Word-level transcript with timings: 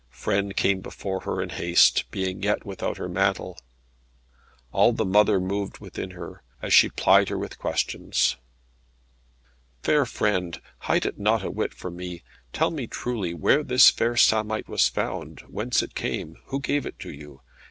Frêne 0.11 0.55
came 0.55 0.81
before 0.81 1.19
her 1.19 1.43
in 1.43 1.49
haste, 1.49 2.09
being 2.09 2.41
yet 2.41 2.65
without 2.65 2.97
her 2.97 3.07
mantle. 3.07 3.59
All 4.71 4.93
the 4.93 5.05
mother 5.05 5.39
moved 5.39 5.77
within 5.77 6.09
her, 6.17 6.41
as 6.59 6.73
she 6.73 6.89
plied 6.89 7.29
her 7.29 7.37
with 7.37 7.59
questions. 7.59 8.35
"Fair 9.83 10.07
friend, 10.07 10.59
hide 10.79 11.05
it 11.05 11.19
not 11.19 11.43
a 11.43 11.51
whit 11.51 11.75
from 11.75 11.97
me. 11.97 12.23
Tell 12.51 12.71
me 12.71 12.87
truly 12.87 13.35
where 13.35 13.63
this 13.63 13.91
fair 13.91 14.17
samite 14.17 14.67
was 14.67 14.89
found; 14.89 15.41
whence 15.41 15.83
came 15.93 16.31
it; 16.31 16.37
who 16.47 16.59
gave 16.59 16.87
it 16.87 16.97
to 17.01 17.11
you? 17.11 17.41